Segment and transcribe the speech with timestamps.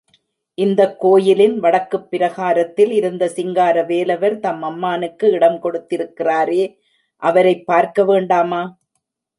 [0.53, 6.77] இந்தக் கோயிலின் வடக்குப் பிரகாரத்தில் இருந்த சிங்கார வேலவர் தம் அம்மானுக்கு இடம் கொடுத்திருக்கிறாரே,
[7.15, 8.77] அவரைப் பார்க்க வேண்டாமா?